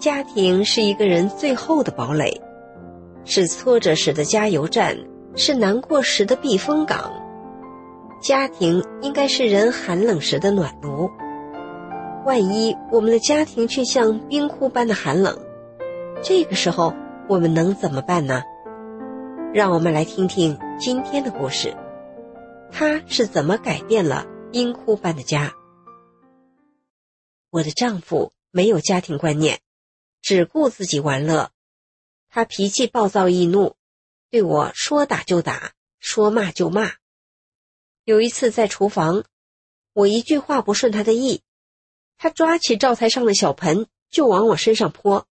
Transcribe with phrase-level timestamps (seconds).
[0.00, 2.40] 家庭是一个人最后的堡垒，
[3.26, 4.96] 是挫折时的加油站，
[5.36, 7.12] 是难过时的避风港。
[8.22, 11.10] 家庭应该是人寒冷时的暖炉。
[12.24, 15.38] 万一我们的家庭却像冰窟般的寒冷，
[16.22, 16.94] 这个时候
[17.28, 18.42] 我们能怎么办呢？
[19.52, 21.76] 让我们来听听今天的故事，
[22.72, 25.52] 他是怎么改变了冰窟般的家。
[27.50, 29.58] 我的丈夫没有家庭观念。
[30.22, 31.50] 只顾自己玩乐，
[32.28, 33.76] 他脾气暴躁易怒，
[34.30, 36.92] 对我说打就打，说骂就骂。
[38.04, 39.24] 有一次在厨房，
[39.92, 41.42] 我一句话不顺他的意，
[42.18, 45.26] 他抓起灶台上的小盆就往我身上泼。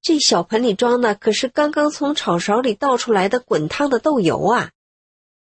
[0.00, 4.72] 这小盆里装的可是刚刚从炒勺里倒出来的滚烫的豆油啊！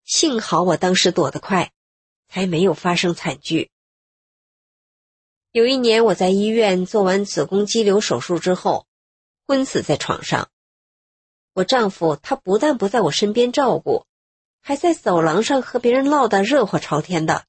[0.05, 1.73] 幸好我当时躲得快，
[2.29, 3.71] 才没有发生惨剧。
[5.53, 8.87] 有一年，我在医院做完子宫肌瘤手术之后，
[9.49, 10.49] 昏死在床上。
[11.55, 14.07] 我丈夫他不但不在我身边照顾，
[14.61, 17.47] 还在走廊上和别人唠得热火朝天的。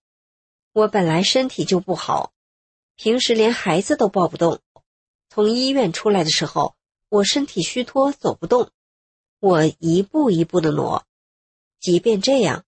[0.74, 2.34] 我本来身体就不好，
[2.96, 4.62] 平时连孩子都抱不动。
[5.30, 6.76] 从医院出来的时候，
[7.08, 8.72] 我身体虚脱，走不动。
[9.40, 11.06] 我一步一步的挪，
[11.80, 12.66] 即便这样，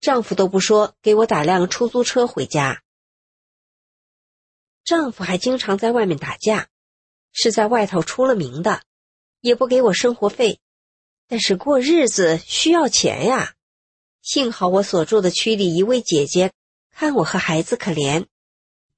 [0.00, 2.80] 丈夫都不说给我打辆出租车回家。
[4.88, 6.70] 丈夫还经常在外面打架，
[7.34, 8.80] 是在外头出了名的，
[9.42, 10.60] 也不给我生活费，
[11.26, 13.54] 但是过日子需要钱呀。
[14.22, 16.54] 幸好我所住的区里一位姐姐
[16.90, 18.28] 看我和孩子可怜，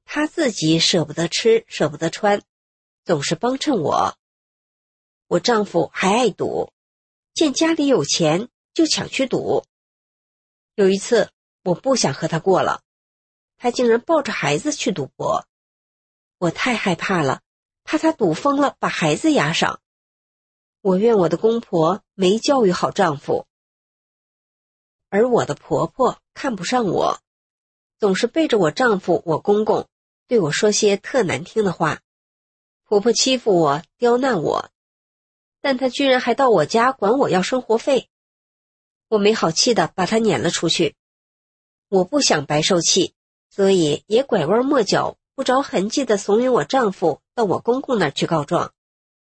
[0.05, 2.41] 她自己舍不得吃，舍不得穿，
[3.05, 4.17] 总是帮衬我。
[5.27, 6.72] 我丈夫还爱赌，
[7.34, 9.65] 见家里有钱就抢去赌。
[10.77, 11.33] 有一次
[11.65, 12.81] 我不想和他过了，
[13.59, 15.49] 他竟然抱着孩子去赌博。
[16.41, 17.43] 我太害怕了，
[17.84, 19.78] 怕他赌疯了把孩子押上。
[20.81, 23.47] 我怨我的公婆没教育好丈夫，
[25.11, 27.21] 而我的婆婆看不上我，
[27.99, 29.87] 总是背着我丈夫我公公
[30.28, 32.01] 对我说些特难听的话。
[32.84, 34.71] 婆婆欺负我，刁难我，
[35.61, 38.09] 但她居然还到我家管我要生活费。
[39.09, 40.97] 我没好气的把她撵了出去。
[41.89, 43.15] 我不想白受气，
[43.51, 45.19] 所以也拐弯抹角。
[45.35, 48.73] 不着痕迹的怂恿我丈夫到我公公那儿去告状，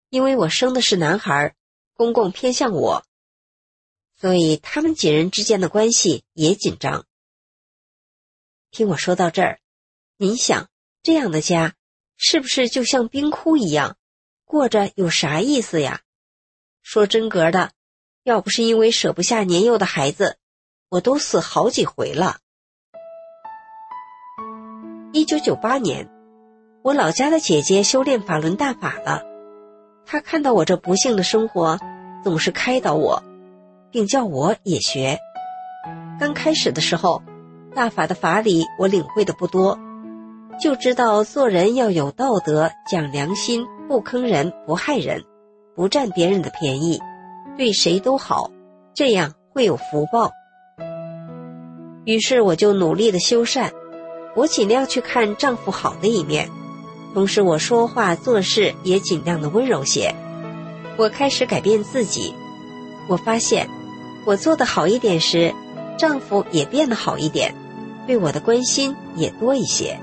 [0.10, 1.56] 因为我生的是男孩，
[1.94, 3.06] 公公偏向我，
[4.16, 7.06] 所以他们几人之间的关系也紧张。
[8.72, 9.60] 听我说到这儿，
[10.18, 10.70] 您想
[11.04, 11.76] 这样的家
[12.18, 13.98] 是不是就像冰窟一样，
[14.44, 16.02] 过着有啥意思呀？
[16.82, 17.74] 说真格的，
[18.24, 20.38] 要不是因为舍不下年幼的孩子，
[20.90, 22.40] 我都死好几回了。
[25.28, 26.08] 一九九八年，
[26.84, 29.24] 我老家的姐姐修炼法轮大法了。
[30.06, 31.78] 她看到我这不幸的生活，
[32.24, 33.22] 总是开导我，
[33.92, 35.20] 并叫我也学。
[36.18, 37.22] 刚开始的时候，
[37.76, 39.78] 大法的法理我领会的不多，
[40.62, 45.26] 就知道做人要有道德、讲良心，不坑人、不害人，
[45.76, 47.02] 不占别人的便宜，
[47.58, 48.50] 对谁都好，
[48.94, 50.32] 这样会有福报。
[52.06, 53.74] 于是我就努力的修善。
[54.38, 56.48] 我尽量去看丈夫好的一面，
[57.16, 60.14] 同时我说话做事也尽量的温柔些。
[60.96, 62.36] 我开始改变自己，
[63.10, 63.68] 我发现
[64.28, 65.56] 我做的好一点时，
[65.98, 67.56] 丈夫也变得好一点，
[68.06, 70.00] 对我的关心也多一些。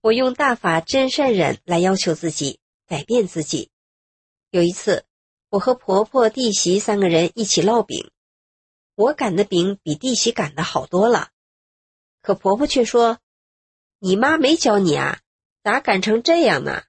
[0.00, 3.70] 我用大法真善忍来要求自己，改变自己。
[4.52, 5.02] 有一次，
[5.50, 8.08] 我和婆婆、弟媳三个人一起烙饼，
[8.94, 11.30] 我擀的饼比弟媳擀的好多了。
[12.22, 13.18] 可婆婆却说
[13.98, 15.20] ：“你妈没教你啊，
[15.62, 16.84] 咋敢成这样呢？”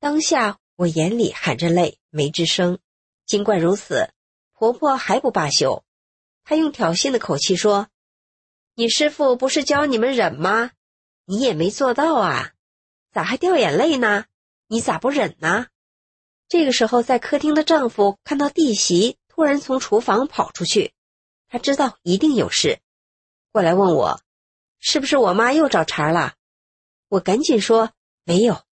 [0.00, 2.78] 当下我眼里含着泪，没吱声。
[3.26, 4.10] 尽管如此，
[4.52, 5.84] 婆婆还不罢休，
[6.44, 7.88] 她用挑衅的口气说
[8.74, 10.70] ：“你师傅不是教你们忍吗？
[11.24, 12.52] 你也没做到啊，
[13.12, 14.26] 咋还掉眼泪呢？
[14.68, 15.66] 你咋不忍呢？”
[16.48, 20.92] 这个时候，在客厅的丈夫看到弟媳突然从厨房跑出去，
[21.48, 22.78] 他知道一定有事，
[23.50, 24.21] 过来问我。
[24.84, 26.34] 是不是我妈又找茬了？
[27.06, 27.92] 我赶紧说
[28.24, 28.64] 没有。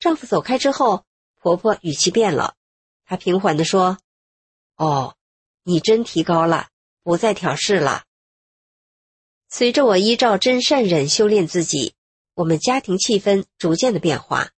[0.00, 1.06] 丈夫走开之后，
[1.36, 2.56] 婆婆语气变了，
[3.04, 3.98] 她平缓地说
[4.74, 5.14] ：“哦，
[5.62, 6.70] 你真提高了，
[7.04, 8.06] 不再挑事了。”
[9.48, 11.94] 随着我依照真善忍修炼自己，
[12.34, 14.50] 我们家庭气氛逐渐的变化。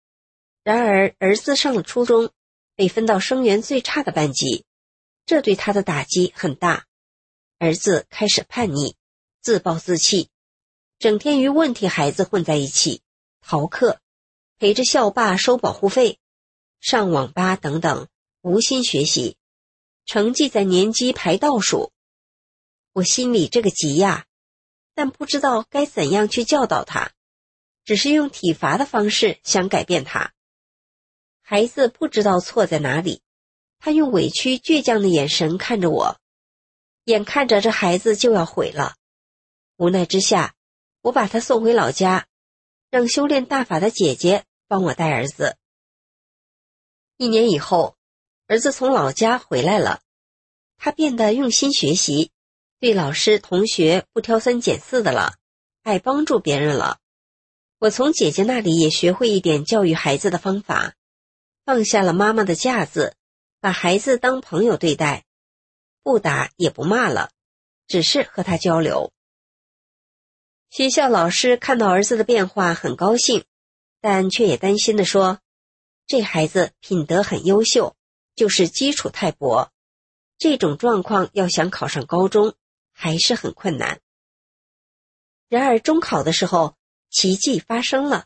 [0.65, 2.31] 然而，儿子上了初中，
[2.75, 4.65] 被分到生源最差的班级，
[5.27, 6.87] 这对他的打击很大。
[7.59, 8.97] 儿子开始叛逆，
[9.43, 10.31] 自暴自弃。
[11.03, 13.03] 整天与问题孩子混在一起，
[13.41, 13.99] 逃课，
[14.61, 16.21] 陪着校霸收保护费，
[16.79, 18.07] 上网吧等等，
[18.41, 19.37] 无心学习，
[20.07, 21.91] 成绩在年级排倒数。
[22.93, 24.27] 我心里这个急呀，
[24.95, 27.11] 但不知道该怎样去教导他，
[27.85, 30.33] 只是用体罚的方式想改变他。
[31.41, 33.23] 孩子不知道错在哪里，
[33.81, 36.21] 他用委屈倔强的眼神看着我，
[37.07, 38.95] 眼看着这孩子就要毁了，
[39.79, 40.55] 无奈之下。
[41.03, 42.27] 我把他送回老家，
[42.91, 45.57] 让修炼大法的姐姐帮我带儿子。
[47.17, 47.97] 一年以后，
[48.47, 50.01] 儿子从老家回来了，
[50.77, 52.31] 他变得用心学习，
[52.79, 55.35] 对老师同学不挑三拣四的了，
[55.83, 57.01] 爱帮助别人了。
[57.79, 60.95] 我从姐姐那里也学会一点教育孩子的方法，
[61.65, 63.17] 放下了妈妈的架子，
[63.61, 65.25] 把孩子当朋友对待，
[66.05, 67.33] 不打也不骂了，
[67.89, 69.13] 只是和他交流。
[70.73, 73.45] 学校老师看到儿子的变化很高兴，
[74.01, 75.39] 但却也担心的说
[76.09, 77.95] ：“这孩子品德很优秀，
[78.35, 79.71] 就是基础太薄，
[80.39, 82.55] 这种状况要想考上高中
[82.91, 84.01] 还是很困难。”
[85.51, 86.75] 然而中考的时候，
[87.11, 88.25] 奇迹发生了，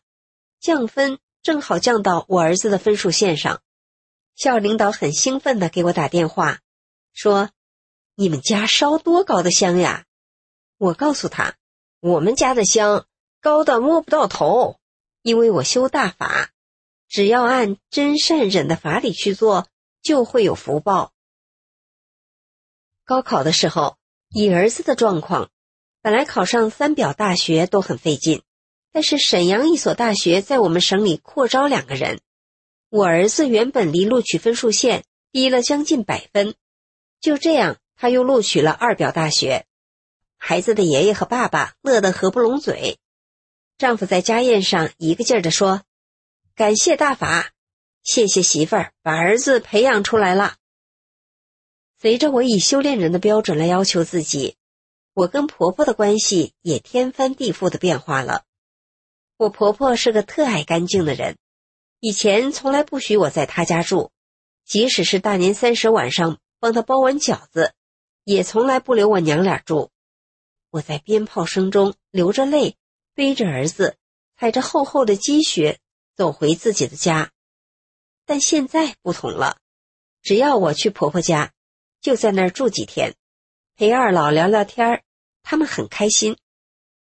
[0.60, 3.60] 降分正好降到我儿子的分数线上。
[4.36, 6.60] 校领导很兴奋的给我打电话，
[7.12, 7.50] 说
[8.14, 10.06] ：“你们家烧多高的香呀？”
[10.78, 11.56] 我告诉他。
[12.06, 13.04] 我们家的香
[13.40, 14.78] 高的摸不到头，
[15.22, 16.50] 因为我修大法，
[17.08, 19.66] 只要按真善忍的法理去做，
[20.04, 21.12] 就会有福报。
[23.04, 23.96] 高考的时候，
[24.30, 25.50] 以儿子的状况，
[26.00, 28.44] 本来考上三表大学都很费劲，
[28.92, 32.20] 但是沈阳一所大学在我们省里扩招两个人，
[32.88, 36.54] 我儿子原本离录取分数线低了将近百分，
[37.20, 39.66] 就这样他又录取了二表大学。
[40.48, 43.00] 孩子的爷爷和爸爸乐得合不拢嘴，
[43.78, 45.82] 丈夫在家宴上一个劲儿地说
[46.54, 47.50] ：“感谢大法，
[48.04, 50.54] 谢谢媳妇儿把儿子培养出来了。”
[52.00, 54.54] 随着我以修炼人的标准来要求自己，
[55.14, 58.44] 我跟婆婆的关系也天翻地覆的变化了。
[59.38, 61.38] 我婆婆是个特爱干净的人，
[61.98, 64.12] 以前从来不许我在她家住，
[64.64, 67.74] 即使是大年三十晚上帮她包完饺子，
[68.22, 69.90] 也从来不留我娘俩住。
[70.76, 72.76] 我在鞭炮声中流着泪，
[73.14, 73.96] 背着儿子，
[74.36, 75.80] 踩着厚厚的积雪
[76.14, 77.32] 走回自己的家。
[78.26, 79.56] 但现在不同了，
[80.20, 81.54] 只要我去婆婆家，
[82.02, 83.14] 就在那儿住几天，
[83.74, 85.02] 陪二老聊聊天儿，
[85.42, 86.36] 他们很开心，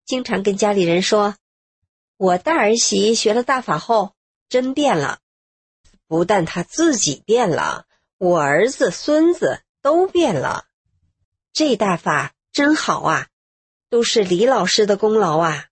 [0.06, 1.36] 经常跟家里人说
[2.16, 4.16] ：“我大儿媳学了大法后
[4.48, 5.20] 真变了，
[6.08, 7.86] 不但她自己变了，
[8.18, 10.68] 我儿子、孙子都变了。
[11.52, 13.28] 这大法真好啊！”
[13.90, 15.68] 都是李老师的功劳啊！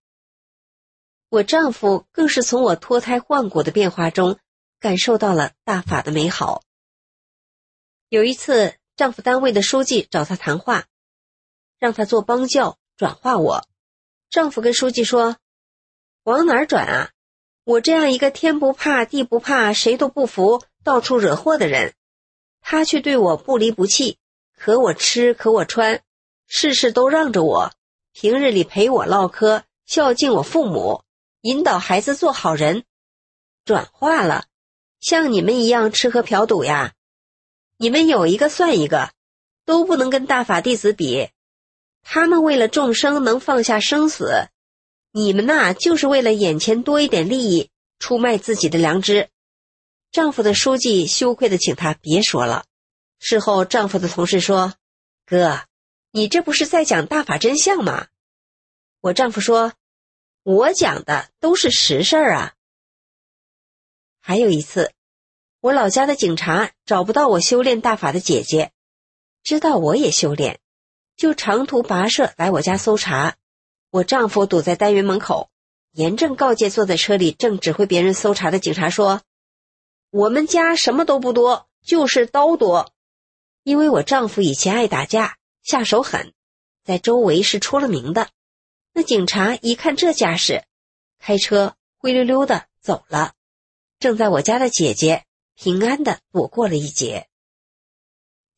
[1.29, 4.39] 我丈夫更是从我脱胎换骨的变化中
[4.79, 6.63] 感受到了大法的美好。
[8.07, 10.85] 有一次，丈夫单位的书记找他谈话，
[11.79, 13.67] 让他做帮教转化我。
[14.29, 15.37] 丈夫跟书记说
[16.23, 17.11] ：“往哪儿转啊？
[17.65, 21.95] 我这样一个天不怕地不怕、谁都不服、到处惹祸的人，
[22.61, 24.19] 他却对我不离不弃，
[24.55, 26.01] 可我吃可我穿，
[26.47, 27.73] 事事都让着我。”
[28.17, 31.03] 平日里陪我唠嗑，孝敬我父母，
[31.41, 32.85] 引导孩子做好人，
[33.65, 34.45] 转化了，
[35.01, 36.93] 像你们一样吃喝嫖赌呀？
[37.75, 39.11] 你们有一个算一个，
[39.65, 41.27] 都不能跟大法弟子比。
[42.03, 44.47] 他们为了众生能放下生死，
[45.11, 47.69] 你们呐就是为了眼前多一点利益，
[47.99, 49.27] 出卖自己的良知。
[50.13, 52.63] 丈夫的书记羞愧的请他别说了。
[53.19, 54.73] 事后，丈夫的同事说
[55.27, 55.63] ：“哥。”
[56.15, 58.07] 你这不是在讲大法真相吗？
[59.01, 59.73] 我丈夫说
[60.43, 62.53] ：“我讲的都是实事儿啊。”
[64.23, 64.93] 还有一次，
[65.59, 68.71] 我老家的警察找不到我修炼大法的姐姐，
[69.43, 70.61] 知道我也修炼，
[71.17, 73.35] 就长途跋涉来我家搜查。
[73.89, 75.49] 我丈夫堵在单元门口，
[75.91, 79.21] 严正告诫坐在车里正指挥别人搜查的警察说
[80.11, 82.93] ：“我们家什么都不多，就是刀多，
[83.63, 86.31] 因为我丈夫以前爱打架。”下手狠，
[86.83, 88.29] 在周围是出了名的。
[88.93, 90.63] 那警察一看这架势，
[91.17, 93.33] 开车灰溜溜的走了。
[93.97, 97.27] 正在我家的姐姐平安的躲过了一劫。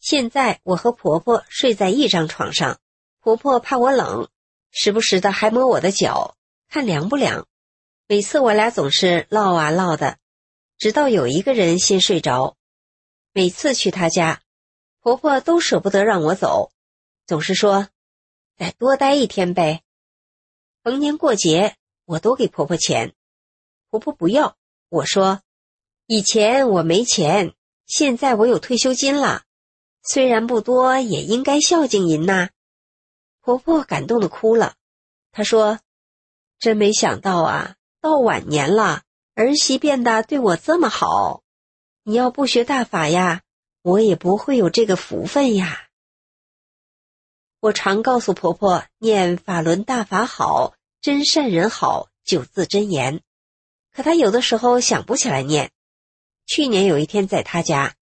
[0.01, 2.81] 现在我和婆婆睡在一张床上，
[3.21, 4.29] 婆婆怕我冷，
[4.69, 6.35] 时不时的还摸我的脚，
[6.67, 7.47] 看凉不凉。
[8.05, 10.17] 每次我俩总是唠啊唠的，
[10.77, 12.57] 直到有一个人先睡着。
[13.31, 14.41] 每次去她家，
[14.99, 16.73] 婆婆都舍不得让我走，
[17.27, 17.89] 总是说
[18.57, 19.83] ：“再多待一天呗。”
[20.81, 23.13] 逢年过节，我都给婆婆钱，
[23.89, 24.55] 婆婆不要。
[24.87, 25.41] 我说
[26.07, 27.53] ：“以前我没钱，
[27.85, 29.43] 现在我有退休金了。”
[30.09, 32.49] 虽然不多，也应该孝敬您呐。
[33.41, 34.75] 婆婆感动的哭了，
[35.33, 35.81] 她说
[36.59, 39.03] ：“真没想到啊，到晚年了，
[39.35, 41.43] 儿媳变得对我这么好。
[42.03, 43.41] 你要不学大法呀，
[43.81, 45.83] 我也不会有这个福分呀。”
[47.59, 53.21] 我常告诉婆婆念“法轮大法好，真善人好”九字真言，
[53.91, 55.71] 可她有的时候想不起来念。
[56.45, 57.95] 去年有一天在她家。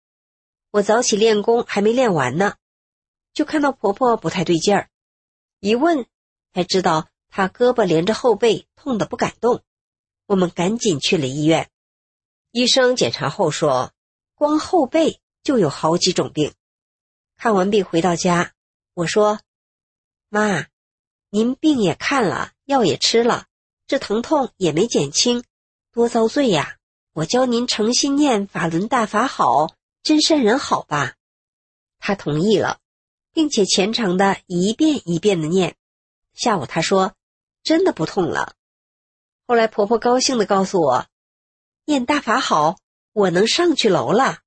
[0.73, 2.57] 我早起练功，还没练完呢，
[3.33, 4.89] 就看到婆婆不太对劲儿，
[5.61, 6.07] 一问
[6.53, 9.63] 才知道她胳膊连着后背痛得不敢动。
[10.27, 11.71] 我们赶紧去了医院，
[12.51, 13.93] 医生检查后说，
[14.35, 16.53] 光后背就有好几种病。
[17.37, 18.54] 看完病回到家，
[18.95, 19.41] 我说
[20.31, 20.67] ：“妈，
[21.31, 23.47] 您病也看了，药也吃了，
[23.87, 25.45] 这疼痛也没减轻，
[25.93, 26.79] 多遭罪呀！
[27.13, 29.75] 我教您诚心念法轮大法好。”
[30.05, 31.15] 真善人好吧，
[31.99, 32.79] 他同意了，
[33.33, 35.77] 并且虔诚的一遍一遍的念。
[36.35, 37.15] 下午他说
[37.65, 38.55] ：“真的不痛了。”
[39.49, 41.07] 后来婆婆高兴的告诉我
[41.87, 42.77] ：“念大法好，
[43.15, 44.41] 我能上去楼了。”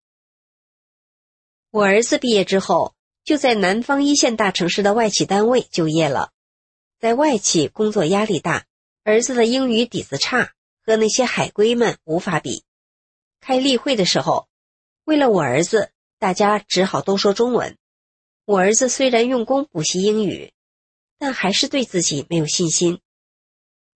[1.71, 2.93] 我儿子毕业之后
[3.27, 6.31] 就在南方一线大城市的外企单位就业了，
[6.97, 8.65] 在外企工作压力大，
[9.03, 12.63] 儿子的英语底子差，和那些海归们无法比。
[13.41, 14.47] 开例会的时候。
[15.03, 17.77] 为了我儿子，大家只好都说中文。
[18.45, 20.53] 我儿子虽然用功补习英语，
[21.17, 23.01] 但还是对自己没有信心。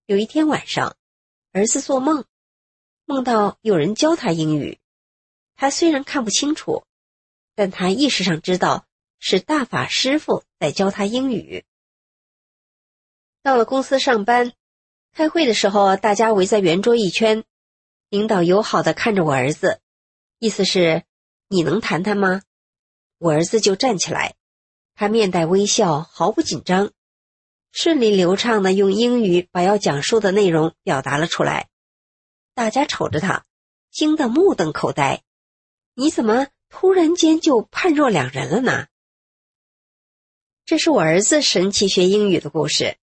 [0.07, 0.97] 有一天晚上，
[1.53, 2.25] 儿子做梦，
[3.05, 4.79] 梦到有人教他英语。
[5.55, 6.85] 他虽然看不清楚，
[7.55, 8.87] 但他意识上知道
[9.19, 11.65] 是大法师傅在教他英语。
[13.43, 14.53] 到了公司上班，
[15.13, 17.45] 开会的时候，大家围在圆桌一圈，
[18.09, 19.81] 领导友好的看着我儿子。
[20.39, 21.05] 意思是，
[21.49, 22.43] 你能谈谈吗？
[23.19, 24.35] 我儿子就站起来，
[24.95, 26.93] 他面带微笑，毫不紧张，
[27.73, 31.69] 顺利流畅的用英语把要讲述的内容表达了出来。
[32.55, 33.45] 大家瞅着他，
[33.91, 35.23] 惊得目瞪口呆。
[35.95, 38.87] 你怎么突然间就判若两人了呢？
[40.69, 42.99] 这是我儿子神奇学英语的故事。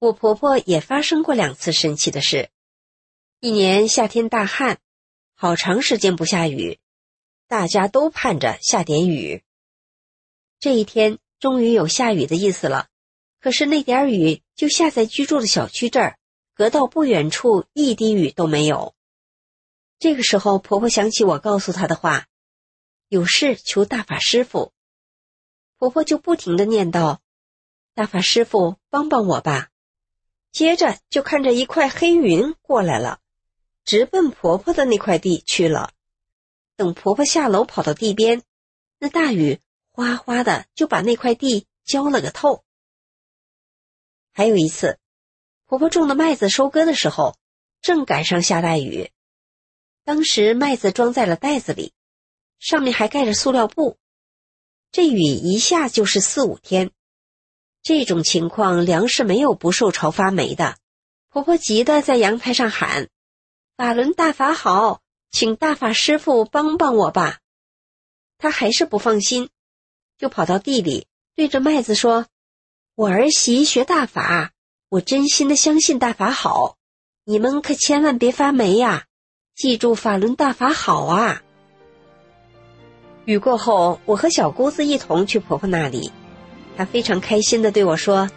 [0.00, 2.50] 我婆婆也发生过两次神奇的事。
[3.38, 4.80] 一年夏天大旱。
[5.36, 6.80] 好长时间不下雨，
[7.46, 9.44] 大家都盼着下点雨。
[10.58, 12.88] 这一天终于有下雨的意思了，
[13.38, 16.18] 可是那点雨就下在居住的小区这儿，
[16.54, 18.96] 隔到不远处一滴雨都没有。
[20.00, 22.26] 这个时候，婆婆想起我告诉她的话
[23.08, 24.72] ：“有事求大法师傅。”
[25.78, 27.18] 婆婆就不停的念叨
[27.94, 29.68] ：“大法师傅，帮帮我吧！”
[30.52, 33.20] 接着就看着一块黑云过来了。
[33.84, 35.92] 直奔婆婆的那块地去了。
[36.74, 38.42] 等婆婆下楼跑到地边，
[38.98, 42.64] 那大雨哗哗的就把那块地浇了个透。
[44.32, 44.98] 还有一次，
[45.66, 47.36] 婆婆种的麦子收割的时候，
[47.80, 49.12] 正赶上下大雨。
[50.02, 51.92] 当时麦子装在了袋子里，
[52.58, 53.98] 上面还盖着塑料布。
[54.96, 56.90] 这雨一下就是四五天，
[57.82, 60.78] 这种情况粮食没有不受潮发霉的。
[61.28, 63.10] 婆婆急得在阳台上喊。
[63.76, 67.40] 法轮大法好，请大法师傅帮帮我吧。
[68.38, 69.50] 他还是不放心，
[70.16, 72.24] 就跑到地里，对着麦子说
[72.96, 74.52] ：“我儿媳学大法，
[74.88, 76.78] 我真心的相信大法好，
[77.24, 79.04] 你们可千万别发霉呀！
[79.54, 81.42] 记住法轮大法好啊！”
[83.26, 86.10] 雨过后，我和小姑子一同去婆婆那里，
[86.76, 88.30] 她非常开心的对我说：“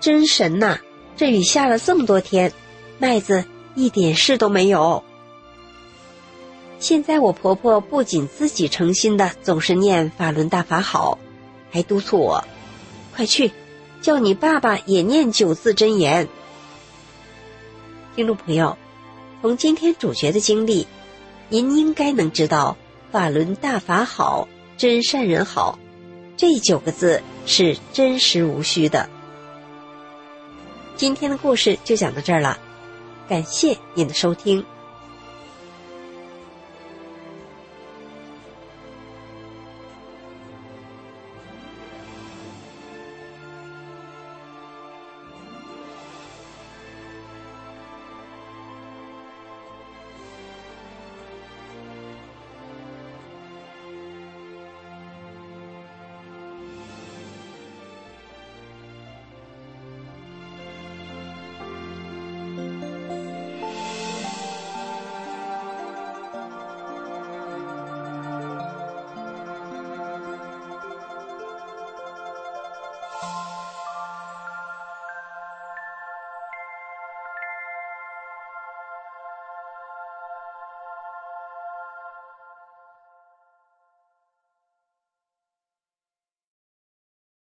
[0.00, 0.78] 真神呐，
[1.16, 2.52] 这雨下了这么多天，
[2.98, 3.44] 麦子。”
[3.76, 5.04] 一点事都没有。
[6.78, 11.18] 现在我婆婆不仅自己诚心的总是念法轮大法好，
[11.70, 12.42] 还督促我，
[13.14, 13.52] 快去，
[14.00, 16.26] 叫你爸爸也念九字真言。
[18.14, 18.78] 听众朋友，
[19.42, 20.86] 从今天主角的经历，
[21.50, 22.78] 您应该能知道
[23.16, 24.46] “法轮大法好，
[24.76, 25.78] 真善人好”
[26.36, 29.08] 这九个字是真实无虚的。
[30.96, 32.58] 今天的故事就讲到这儿了，
[33.26, 34.62] 感谢您的收听。